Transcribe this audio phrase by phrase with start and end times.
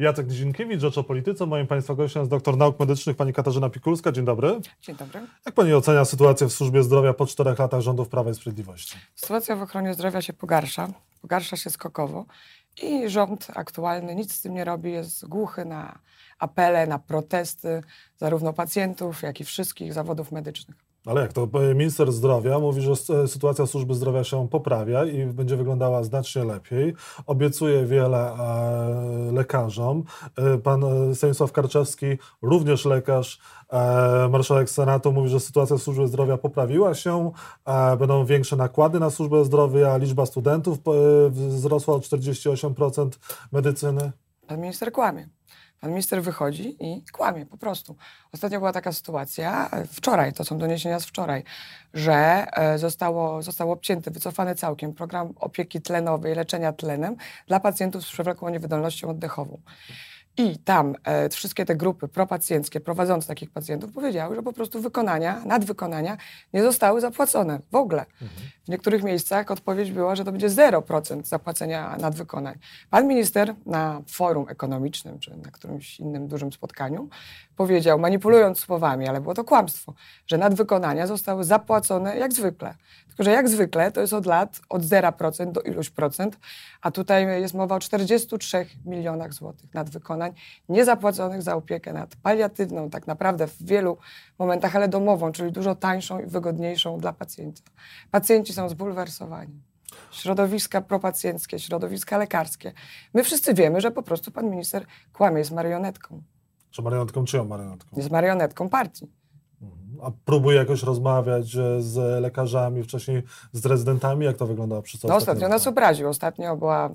[0.00, 1.46] Jacek Nizinkiewicz, Rzecz o Polityce.
[1.46, 4.12] Moim Państwa gościem jest doktor nauk medycznych pani Katarzyna Pikulska.
[4.12, 4.60] Dzień dobry.
[4.82, 5.20] Dzień dobry.
[5.46, 8.96] Jak Pani ocenia sytuację w służbie zdrowia po czterech latach rządów Prawa i Sprawiedliwości?
[9.14, 10.88] Sytuacja w ochronie zdrowia się pogarsza.
[11.20, 12.24] Pogarsza się skokowo
[12.82, 14.92] i rząd aktualny nic z tym nie robi.
[14.92, 15.98] Jest głuchy na
[16.38, 17.82] apele, na protesty
[18.16, 20.89] zarówno pacjentów, jak i wszystkich zawodów medycznych.
[21.06, 25.26] Ale jak to e, minister zdrowia mówi, że e, sytuacja służby zdrowia się poprawia i
[25.26, 26.94] będzie wyglądała znacznie lepiej.
[27.26, 30.04] Obiecuje wiele e, lekarzom.
[30.62, 32.06] Pan Stanisław Karczewski,
[32.42, 33.38] również lekarz,
[34.30, 37.30] marszałek Senatu, mówi, że sytuacja w służbie zdrowia poprawiła się.
[37.98, 40.78] Będą większe nakłady na służbę zdrowia, liczba studentów
[41.30, 43.08] wzrosła o 48%
[43.52, 44.12] medycyny.
[44.46, 45.39] Pan minister kłamie.
[45.80, 47.96] Pan minister wychodzi i kłamie po prostu.
[48.32, 51.44] Ostatnio była taka sytuacja, wczoraj, to są doniesienia z wczoraj,
[51.94, 57.16] że e, zostało, został obcięty, wycofany całkiem program opieki tlenowej, leczenia tlenem
[57.46, 59.60] dla pacjentów z przewlekłą niewydolnością oddechową.
[60.40, 65.42] I tam e, wszystkie te grupy propacjenckie prowadzące takich pacjentów powiedziały, że po prostu wykonania,
[65.46, 66.16] nadwykonania
[66.52, 68.06] nie zostały zapłacone w ogóle.
[68.64, 72.58] W niektórych miejscach odpowiedź była, że to będzie 0% zapłacenia nadwykonań.
[72.90, 77.08] Pan minister na forum ekonomicznym czy na którymś innym dużym spotkaniu
[77.56, 79.94] powiedział, manipulując słowami, ale było to kłamstwo,
[80.26, 82.74] że nadwykonania zostały zapłacone jak zwykle.
[83.08, 86.38] Tylko, że jak zwykle to jest od lat od 0% do iluś procent,
[86.82, 90.29] a tutaj jest mowa o 43 milionach złotych nadwykonań
[90.68, 93.98] niezapłaconych za opiekę nad paliatywną, tak naprawdę w wielu
[94.38, 97.62] momentach, ale domową, czyli dużo tańszą i wygodniejszą dla pacjenta.
[98.10, 99.62] Pacjenci są zbulwersowani.
[100.10, 102.72] Środowiska propacjenckie, środowiska lekarskie.
[103.14, 106.22] My wszyscy wiemy, że po prostu pan minister kłamie, jest marionetką.
[106.70, 107.96] Czy marionetką, czyją marionetką?
[107.96, 109.19] Jest marionetką partii.
[110.02, 111.46] A próbuje jakoś rozmawiać
[111.78, 113.22] z lekarzami, wcześniej
[113.52, 114.26] z rezydentami?
[114.26, 116.08] Jak to wyglądało przy No ostatnio nas obraził.
[116.08, 116.90] Ostatnio była,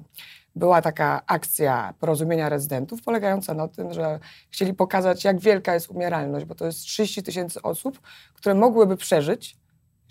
[0.56, 6.46] była taka akcja porozumienia rezydentów polegająca na tym, że chcieli pokazać, jak wielka jest umieralność,
[6.46, 8.00] bo to jest 30 tysięcy osób,
[8.34, 9.58] które mogłyby przeżyć,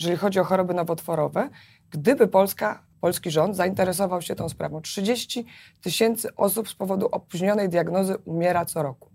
[0.01, 1.51] jeżeli chodzi o choroby nowotworowe,
[1.91, 4.81] gdyby Polska, polski rząd zainteresował się tą sprawą.
[4.81, 5.47] 30
[5.81, 9.11] tysięcy osób z powodu opóźnionej diagnozy umiera co roku.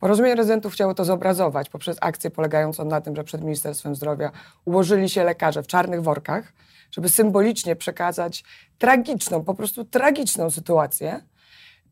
[0.00, 4.30] Porozumienie rezydentów chciało to zobrazować poprzez akcję polegającą na tym, że przed Ministerstwem Zdrowia
[4.64, 6.52] ułożyli się lekarze w czarnych workach,
[6.90, 8.44] żeby symbolicznie przekazać
[8.78, 11.20] tragiczną, po prostu tragiczną sytuację,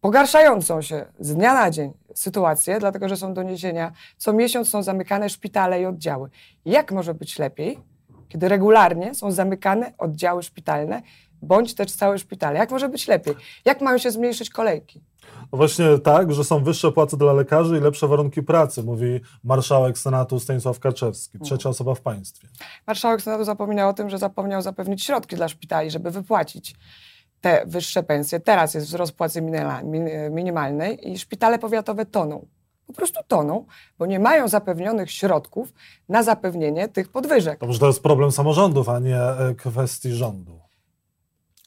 [0.01, 5.31] pogarszającą się z dnia na dzień sytuację, dlatego że są doniesienia, co miesiąc są zamykane
[5.31, 6.31] szpitale i oddziały.
[6.65, 7.79] Jak może być lepiej,
[8.29, 11.03] kiedy regularnie są zamykane oddziały szpitalne,
[11.43, 12.59] bądź też całe szpitale?
[12.59, 13.35] Jak może być lepiej?
[13.65, 15.01] Jak mają się zmniejszyć kolejki?
[15.53, 19.99] No właśnie tak, że są wyższe płace dla lekarzy i lepsze warunki pracy, mówi marszałek
[19.99, 22.49] Senatu Stanisław Karczewski, trzecia osoba w państwie.
[22.87, 26.75] Marszałek Senatu zapomniał o tym, że zapomniał zapewnić środki dla szpitali, żeby wypłacić
[27.41, 28.41] te wyższe pensje.
[28.41, 29.43] Teraz jest wzrost płacy
[30.31, 32.47] minimalnej i szpitale powiatowe toną.
[32.87, 33.65] Po prostu toną,
[33.99, 35.73] bo nie mają zapewnionych środków
[36.09, 37.61] na zapewnienie tych podwyżek.
[37.61, 40.61] To może to jest problem samorządów, a nie e, kwestii rządu.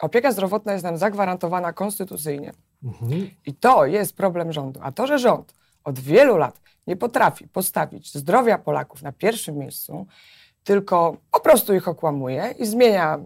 [0.02, 2.52] Opieka zdrowotna jest nam zagwarantowana konstytucyjnie.
[2.84, 3.30] Mhm.
[3.46, 4.80] I to jest problem rządu.
[4.84, 5.54] A to, że rząd
[5.84, 10.08] od wielu lat nie potrafi postawić zdrowia Polaków na pierwszym miejscu,
[10.64, 13.20] tylko po prostu ich okłamuje i zmienia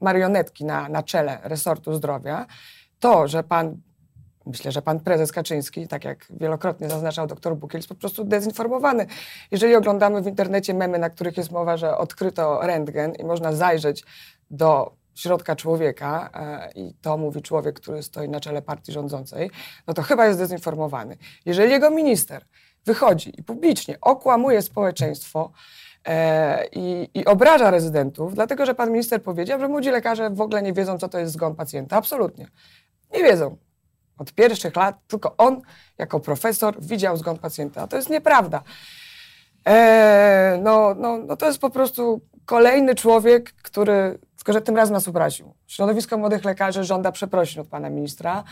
[0.00, 2.46] marionetki na, na czele resortu zdrowia,
[3.00, 3.76] to, że pan,
[4.46, 9.06] myślę, że pan prezes Kaczyński, tak jak wielokrotnie zaznaczał doktor Bukiel, jest po prostu dezinformowany.
[9.50, 14.04] Jeżeli oglądamy w internecie memy, na których jest mowa, że odkryto rentgen i można zajrzeć
[14.50, 19.50] do środka człowieka e, i to mówi człowiek, który stoi na czele partii rządzącej,
[19.86, 21.16] no to chyba jest dezinformowany.
[21.46, 22.44] Jeżeli jego minister
[22.84, 25.52] wychodzi i publicznie okłamuje społeczeństwo
[26.04, 30.62] e, i, i obraża rezydentów, dlatego że pan minister powiedział, że młodzi lekarze w ogóle
[30.62, 31.96] nie wiedzą, co to jest zgon pacjenta.
[31.96, 32.48] Absolutnie.
[33.12, 33.56] Nie wiedzą.
[34.18, 35.60] Od pierwszych lat tylko on,
[35.98, 37.82] jako profesor, widział zgon pacjenta.
[37.82, 38.62] A to jest nieprawda.
[39.66, 44.94] E, no, no, no to jest po prostu kolejny człowiek, który, tylko że tym razem
[44.94, 45.54] nas obraził.
[45.66, 48.44] Środowisko młodych lekarzy żąda przeprosin od pana ministra,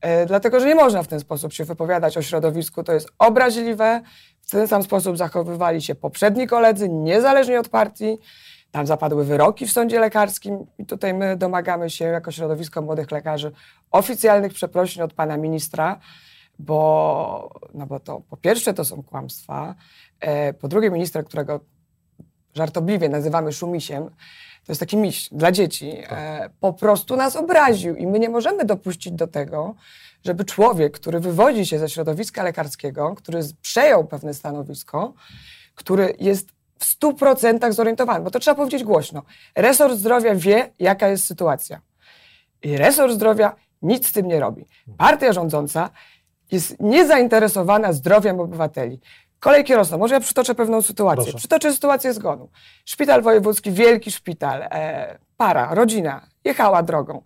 [0.00, 2.82] e, dlatego że nie można w ten sposób się wypowiadać o środowisku.
[2.82, 4.00] To jest obraźliwe.
[4.40, 8.18] W ten sam sposób zachowywali się poprzedni koledzy, niezależnie od partii.
[8.70, 13.52] Tam zapadły wyroki w sądzie lekarskim i tutaj my domagamy się jako środowisko młodych lekarzy
[13.90, 16.00] oficjalnych przeprosin od pana ministra,
[16.58, 19.74] bo, no bo to po pierwsze to są kłamstwa,
[20.20, 21.60] e, po drugie minister, którego
[22.58, 24.04] żartobliwie nazywamy szumisiem,
[24.64, 28.64] to jest taki miś dla dzieci, e, po prostu nas obraził i my nie możemy
[28.64, 29.74] dopuścić do tego,
[30.24, 35.14] żeby człowiek, który wywodzi się ze środowiska lekarskiego, który przejął pewne stanowisko,
[35.74, 39.22] który jest w stu procentach zorientowany, bo to trzeba powiedzieć głośno.
[39.54, 41.80] Resort zdrowia wie, jaka jest sytuacja.
[42.62, 44.66] I resort zdrowia nic z tym nie robi.
[44.96, 45.90] Partia rządząca
[46.50, 49.00] jest niezainteresowana zdrowiem obywateli.
[49.40, 49.98] Kolejki rosną.
[49.98, 51.24] Może ja przytoczę pewną sytuację.
[51.24, 51.38] Proszę.
[51.38, 52.48] Przytoczę sytuację zgonu.
[52.84, 57.22] Szpital wojewódzki, wielki szpital, e, para, rodzina jechała drogą.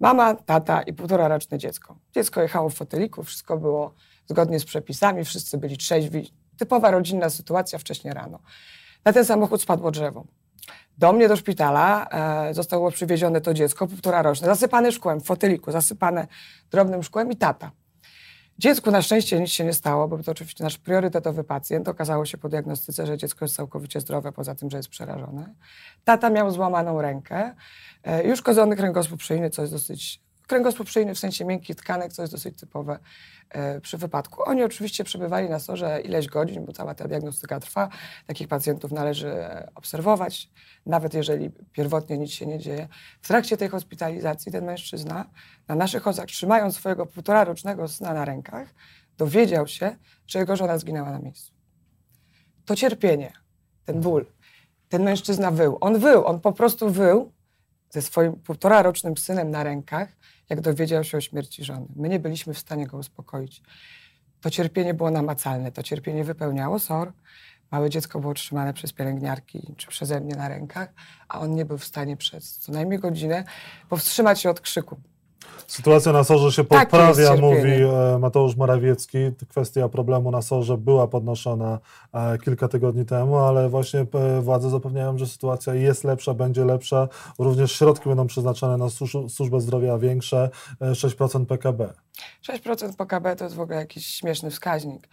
[0.00, 1.96] Mama, tata i półtora roczne dziecko.
[2.14, 3.94] Dziecko jechało w foteliku, wszystko było
[4.26, 6.34] zgodnie z przepisami, wszyscy byli trzeźwi.
[6.58, 8.38] Typowa rodzinna sytuacja wcześnie rano.
[9.04, 10.24] Na ten samochód spadło drzewo.
[10.98, 12.08] Do mnie do szpitala
[12.48, 16.26] e, zostało przywiezione to dziecko, półtora roczne, zasypane szkłem, w foteliku, zasypane
[16.70, 17.70] drobnym szkłem i tata.
[18.58, 21.88] Dziecku na szczęście nic się nie stało, bo to oczywiście nasz priorytetowy pacjent.
[21.88, 25.54] Okazało się po diagnostyce, że dziecko jest całkowicie zdrowe, poza tym, że jest przerażone.
[26.04, 27.54] Tata miał złamaną rękę
[28.04, 30.24] e, i uszkodzony kręgosłup szyjny, co jest dosyć...
[30.46, 32.98] Kręgosłup szyjny w sensie miękkich tkanek, co jest dosyć typowe
[33.50, 34.42] e, przy wypadku.
[34.46, 37.88] Oni oczywiście przebywali na sorze ileś godzin, bo cała ta diagnostyka trwa.
[38.26, 40.50] Takich pacjentów należy e, obserwować,
[40.86, 42.88] nawet jeżeli pierwotnie nic się nie dzieje.
[43.22, 45.30] W trakcie tej hospitalizacji ten mężczyzna
[45.68, 48.74] na naszych ozach, trzymając swojego półtora rocznego syna na rękach,
[49.18, 49.96] dowiedział się,
[50.26, 51.52] że jego żona zginęła na miejscu.
[52.64, 53.32] To cierpienie,
[53.84, 54.26] ten ból,
[54.88, 55.78] ten mężczyzna wył.
[55.80, 57.32] On wył, on po prostu wył
[57.90, 60.08] ze swoim półtora rocznym synem na rękach,
[60.48, 61.86] jak dowiedział się o śmierci żony.
[61.96, 63.62] My nie byliśmy w stanie go uspokoić.
[64.40, 67.12] To cierpienie było namacalne, to cierpienie wypełniało SOR.
[67.70, 70.94] Małe dziecko było trzymane przez pielęgniarki czy przeze mnie na rękach,
[71.28, 73.44] a on nie był w stanie przez co najmniej godzinę
[73.88, 75.00] powstrzymać się od krzyku.
[75.66, 79.18] Sytuacja na sorze się jest poprawia, mówi e, Mateusz Morawiecki.
[79.48, 81.78] Kwestia problemu na sorze była podnoszona
[82.12, 87.08] e, kilka tygodni temu, ale właśnie e, władze zapewniają, że sytuacja jest lepsza, będzie lepsza.
[87.38, 90.50] Również środki będą przeznaczone na służ- służbę zdrowia większe,
[90.80, 91.92] e, 6% PKB.
[92.42, 95.08] 6% PKB to jest w ogóle jakiś śmieszny wskaźnik.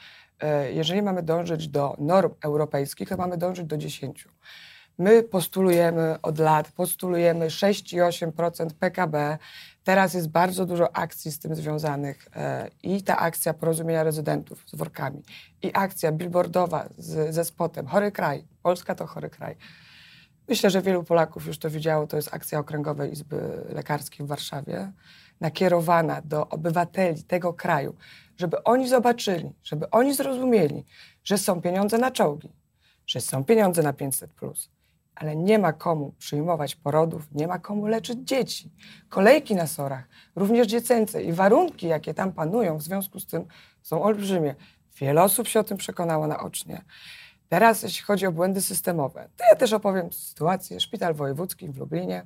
[0.73, 4.27] Jeżeli mamy dążyć do norm europejskich, to mamy dążyć do 10.
[4.97, 9.37] My postulujemy od lat, postulujemy 6,8% PKB.
[9.83, 14.75] Teraz jest bardzo dużo akcji z tym związanych e, i ta akcja porozumienia rezydentów z
[14.75, 15.23] workami,
[15.61, 19.55] i akcja billboardowa z, ze spotem Chory kraj, Polska to chory kraj.
[20.47, 22.07] Myślę, że wielu Polaków już to widziało.
[22.07, 24.91] To jest akcja Okręgowej Izby Lekarskiej w Warszawie,
[25.41, 27.95] nakierowana do obywateli tego kraju,
[28.37, 30.85] żeby oni zobaczyli, żeby oni zrozumieli,
[31.23, 32.49] że są pieniądze na czołgi,
[33.07, 34.31] że są pieniądze na 500,
[35.15, 38.71] ale nie ma komu przyjmować porodów, nie ma komu leczyć dzieci.
[39.09, 43.45] Kolejki na sorach, również dziecięce i warunki, jakie tam panują w związku z tym,
[43.81, 44.55] są olbrzymie.
[44.97, 46.81] Wiele osób się o tym przekonało naocznie.
[47.49, 50.79] Teraz, jeśli chodzi o błędy systemowe, to ja też opowiem sytuację.
[50.79, 52.25] Szpital wojewódzki w Lublinie,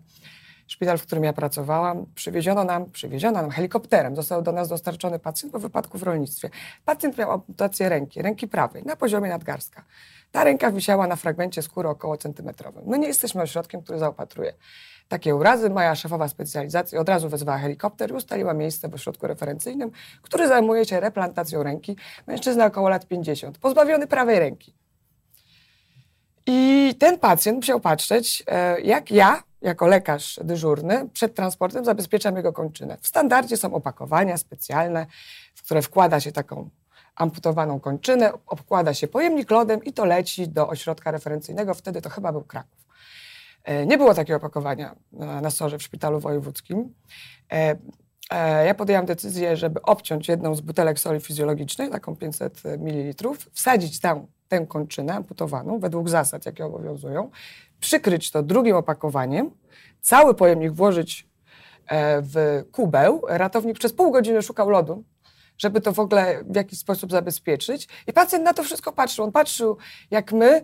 [0.67, 5.53] szpital, w którym ja pracowałam, przywieziono nam, przywieziono nam helikopterem, został do nas dostarczony pacjent
[5.53, 6.49] po wypadku w rolnictwie.
[6.85, 9.83] Pacjent miał amputację ręki, ręki prawej, na poziomie nadgarstka.
[10.31, 12.83] Ta ręka wisiała na fragmencie skóry około centymetrowym.
[12.87, 14.53] My nie jesteśmy ośrodkiem, który zaopatruje
[15.07, 15.69] takie urazy.
[15.69, 19.91] Moja szefowa specjalizacji od razu wezwała helikopter i ustaliła miejsce w ośrodku referencyjnym,
[20.21, 21.97] który zajmuje się replantacją ręki.
[22.27, 24.84] Mężczyzna około lat 50, pozbawiony prawej ręki.
[26.47, 32.53] I ten pacjent musiał patrzeć, e, jak ja, jako lekarz dyżurny, przed transportem zabezpieczam jego
[32.53, 32.97] kończynę.
[33.01, 35.05] W standardzie są opakowania specjalne,
[35.55, 36.69] w które wkłada się taką
[37.15, 41.73] amputowaną kończynę, obkłada się pojemnik lodem i to leci do ośrodka referencyjnego.
[41.73, 42.85] Wtedy to chyba był Kraków.
[43.63, 46.93] E, Nie było takiego opakowania na, sorze w szpitalu wojewódzkim.
[47.51, 47.75] E,
[48.65, 54.27] Ja podjęłam decyzję, żeby obciąć jedną z butelek soli fizjologicznej, taką 500 ml, wsadzić tam
[54.47, 57.29] tę kończynę amputowaną według zasad, jakie obowiązują,
[57.79, 59.51] przykryć to drugim opakowaniem,
[60.01, 61.27] cały pojemnik włożyć
[61.87, 63.21] e, w kubeł.
[63.27, 65.03] Ratownik przez pół godziny szukał lodu,
[65.57, 67.87] żeby to w ogóle w jakiś sposób zabezpieczyć.
[68.07, 69.25] I pacjent na to wszystko patrzył.
[69.25, 69.77] On patrzył,
[70.11, 70.61] jak my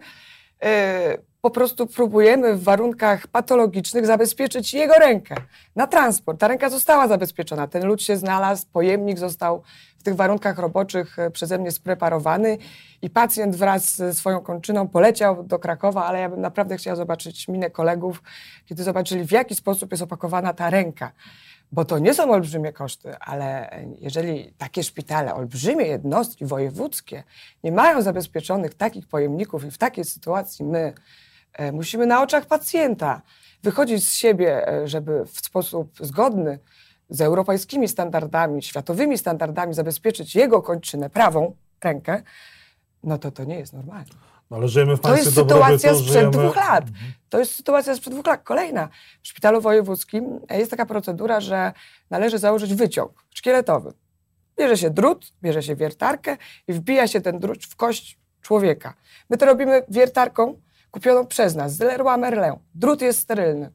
[0.63, 5.35] e, po prostu próbujemy w warunkach patologicznych zabezpieczyć jego rękę
[5.75, 6.39] na transport.
[6.39, 9.63] Ta ręka została zabezpieczona, ten lód się znalazł, pojemnik został
[9.97, 12.57] w tych warunkach roboczych e, przeze mnie spreparowany
[13.01, 17.47] i pacjent wraz ze swoją kończyną poleciał do Krakowa, ale ja bym naprawdę chciała zobaczyć
[17.47, 18.23] minę kolegów,
[18.65, 21.11] kiedy zobaczyli, w jaki sposób jest opakowana ta ręka.
[21.71, 23.69] Bo to nie są olbrzymie koszty, ale
[23.99, 27.23] jeżeli takie szpitale, olbrzymie jednostki wojewódzkie
[27.63, 30.93] nie mają zabezpieczonych takich pojemników i w takiej sytuacji my
[31.73, 33.21] musimy na oczach pacjenta
[33.63, 36.59] wychodzić z siebie, e, żeby w sposób zgodny
[37.09, 42.23] z europejskimi standardami, światowymi standardami zabezpieczyć jego kończynę, prawą rękę,
[43.03, 44.05] no to to nie jest normalne.
[44.49, 46.31] No, ale żyjemy w To jest sytuacja sprzed żyjemy...
[46.31, 46.85] dwóch lat.
[47.29, 48.43] To jest sytuacja sprzed dwóch lat.
[48.43, 48.89] Kolejna.
[49.23, 51.71] W szpitalu wojewódzkim jest taka procedura, że
[52.09, 53.93] należy założyć wyciąg szkieletowy.
[54.57, 58.93] Bierze się drut, bierze się wiertarkę i wbija się ten drut w kość człowieka.
[59.29, 62.53] My to robimy wiertarką kupioną przez nas, z Leroy Merlin.
[62.75, 63.71] Drut jest sterylny.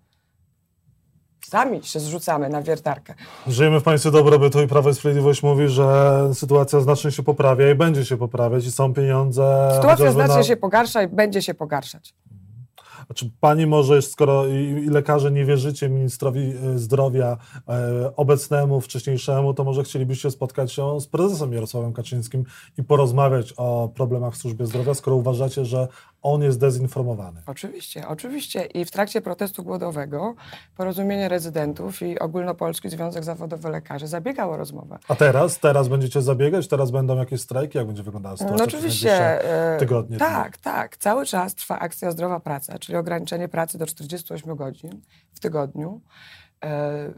[1.47, 3.15] Sami się zrzucamy na wiertarkę.
[3.47, 7.75] Żyjemy w państwie dobrobytu i Prawo i Sprawiedliwość mówi, że sytuacja znacznie się poprawia i
[7.75, 9.71] będzie się poprawiać i są pieniądze.
[9.75, 12.15] Sytuacja znacznie na- się pogarsza i będzie się pogarszać.
[13.11, 17.37] A Czy pani może, skoro i, i lekarze nie wierzycie ministrowi e, zdrowia
[17.69, 22.45] e, obecnemu, wcześniejszemu, to może chcielibyście spotkać się z prezesem Jarosławem Kaczyńskim
[22.79, 25.89] i porozmawiać o problemach w służbie zdrowia, skoro uważacie, że
[26.27, 27.43] on jest dezinformowany?
[27.47, 28.65] Oczywiście, oczywiście.
[28.65, 30.35] I w trakcie protestu głodowego
[30.77, 34.99] Porozumienie Rezydentów i Ogólnopolski Związek Zawodowy Lekarzy zabiegał o rozmowę.
[35.09, 35.59] A teraz?
[35.59, 36.69] Teraz będziecie zabiegać?
[36.69, 37.79] Teraz będą jakieś strajki?
[37.79, 38.59] Jak będzie wyglądała sytuacja?
[38.59, 39.45] No oczywiście.
[39.75, 40.97] e, tygodnie, Tak, tak.
[40.97, 45.01] Cały czas trwa akcja Zdrowa Praca, czyli ograniczenie pracy do 48 godzin
[45.35, 46.01] w tygodniu,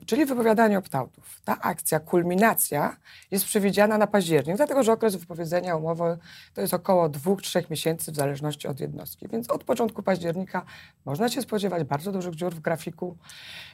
[0.07, 1.41] czyli wypowiadanie opt-outów.
[1.45, 2.97] Ta akcja, kulminacja
[3.31, 6.19] jest przewidziana na październik, dlatego że okres wypowiedzenia umowy
[6.55, 9.29] to jest około 2-3 miesięcy w zależności od jednostki.
[9.29, 10.65] Więc od początku października
[11.05, 13.17] można się spodziewać bardzo dużych dziur w grafiku.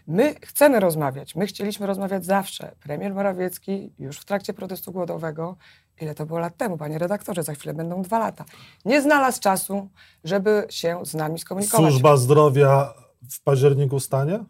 [0.06, 1.34] My chcemy rozmawiać.
[1.34, 2.72] My chcieliśmy rozmawiać zawsze.
[2.80, 5.56] Premier Morawiecki już w trakcie protestu głodowego,
[6.00, 8.44] ile to było lat temu, panie redaktorze, za chwilę będą dwa lata,
[8.84, 9.88] nie znalazł czasu,
[10.24, 11.90] żeby się z nami skomunikować.
[11.90, 12.94] Służba zdrowia
[13.30, 14.44] w październiku stanie?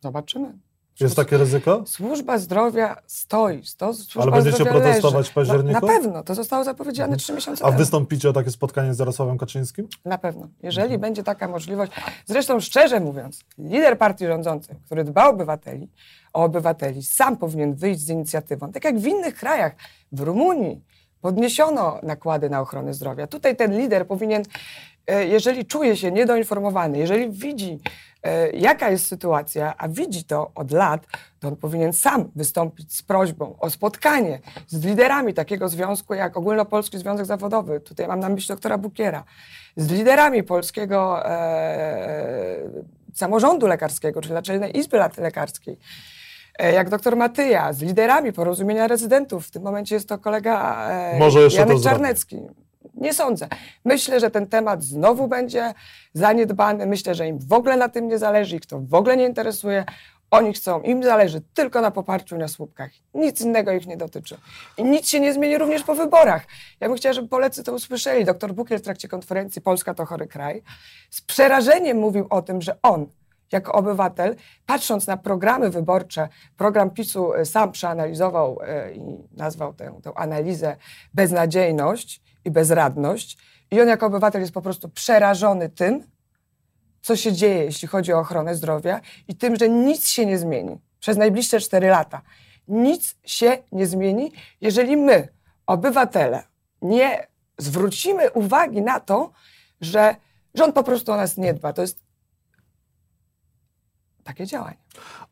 [0.00, 0.52] Zobaczymy.
[1.00, 1.82] Jest takie ryzyko?
[1.86, 3.64] Służba zdrowia stoi.
[3.64, 5.30] Sto, służba Ale będziecie protestować leży.
[5.30, 5.72] w październiku?
[5.72, 6.22] Na, na pewno.
[6.22, 7.78] To zostało zapowiedziane trzy miesiące A temu.
[7.78, 9.88] wystąpicie o takie spotkanie z Jarosławem Kaczyńskim?
[10.04, 10.48] Na pewno.
[10.62, 11.00] Jeżeli Mhm.
[11.00, 11.92] będzie taka możliwość.
[12.26, 15.88] Zresztą szczerze mówiąc, lider partii rządzącej, który dba o obywateli,
[16.32, 18.72] o obywateli, sam powinien wyjść z inicjatywą.
[18.72, 19.72] Tak jak w innych krajach,
[20.12, 20.80] w Rumunii
[21.20, 23.26] podniesiono nakłady na ochronę zdrowia.
[23.26, 24.42] Tutaj ten lider powinien,
[25.08, 27.78] jeżeli czuje się niedoinformowany, jeżeli widzi,
[28.22, 31.06] e, jaka jest sytuacja, a widzi to od lat,
[31.40, 36.98] to on powinien sam wystąpić z prośbą o spotkanie z liderami takiego związku jak Ogólnopolski
[36.98, 37.80] Związek Zawodowy.
[37.80, 39.24] Tutaj mam na myśli doktora Bukiera.
[39.76, 42.58] Z liderami polskiego e,
[43.14, 45.78] samorządu lekarskiego, czyli Naczelnej Izby Lekarskiej.
[46.58, 49.46] E, Jak doktor Matyja, z liderami porozumienia rezydentów.
[49.46, 52.67] W tym momencie jest to kolega e, Może Janek to zrobi.
[53.00, 53.48] Nie sądzę.
[53.84, 55.74] Myślę, że ten temat znowu będzie
[56.12, 56.86] zaniedbany.
[56.86, 59.84] Myślę, że im w ogóle na tym nie zależy, ich to w ogóle nie interesuje.
[60.30, 62.90] Oni chcą, im zależy tylko na poparciu na słupkach.
[63.14, 64.36] Nic innego ich nie dotyczy.
[64.76, 66.46] I nic się nie zmieni również po wyborach.
[66.80, 68.24] Ja bym chciała, żeby Polacy to usłyszeli.
[68.24, 70.62] Doktor Bukiel w trakcie konferencji Polska to chory kraj
[71.10, 73.06] z przerażeniem mówił o tym, że on
[73.52, 74.36] jako obywatel,
[74.66, 79.00] patrząc na programy wyborcze, program PiSu e, sam przeanalizował e, i
[79.36, 80.76] nazwał tę, tę analizę
[81.14, 83.38] beznadziejność i bezradność.
[83.70, 86.04] I on jako obywatel jest po prostu przerażony tym,
[87.02, 90.78] co się dzieje, jeśli chodzi o ochronę zdrowia i tym, że nic się nie zmieni
[91.00, 92.22] przez najbliższe cztery lata.
[92.68, 95.28] Nic się nie zmieni, jeżeli my,
[95.66, 96.42] obywatele,
[96.82, 97.26] nie
[97.58, 99.32] zwrócimy uwagi na to,
[99.80, 100.16] że
[100.54, 101.72] rząd po prostu o nas nie dba.
[101.72, 102.07] To jest
[104.28, 104.76] takie działanie.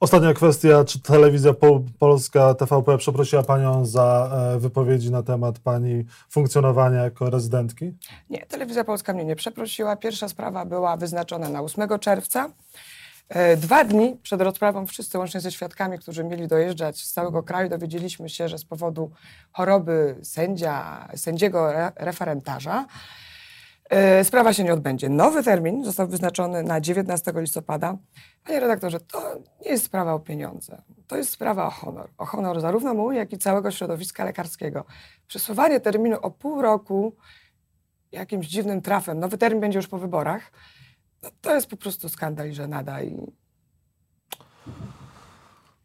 [0.00, 6.04] Ostatnia kwestia, czy telewizja Pol- Polska TVP przeprosiła panią za e, wypowiedzi na temat pani
[6.30, 7.92] funkcjonowania jako rezydentki?
[8.30, 9.96] Nie, Telewizja Polska mnie nie przeprosiła.
[9.96, 12.48] Pierwsza sprawa była wyznaczona na 8 czerwca.
[13.28, 17.68] E, Dwa dni przed rozprawą wszyscy, łącznie ze świadkami, którzy mieli dojeżdżać z całego kraju,
[17.68, 19.10] dowiedzieliśmy się, że z powodu
[19.52, 22.86] choroby sędzia, sędziego re, referentarza
[24.22, 25.08] sprawa się nie odbędzie.
[25.08, 27.96] Nowy termin został wyznaczony na 19 listopada.
[28.44, 30.82] Panie redaktorze, to nie jest sprawa o pieniądze.
[31.06, 32.10] To jest sprawa o honor.
[32.18, 34.84] O honor zarówno mój, jak i całego środowiska lekarskiego.
[35.26, 37.16] Przesuwanie terminu o pół roku
[38.12, 40.52] jakimś dziwnym trafem, nowy termin będzie już po wyborach,
[41.22, 43.32] no to jest po prostu skandal i żenada i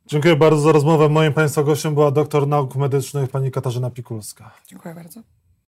[0.05, 1.09] Dziękuję bardzo za rozmowę.
[1.09, 4.51] Moim państwa gościem była doktor nauk medycznych pani Katarzyna Pikulska.
[4.67, 5.21] dziękuję bardzo.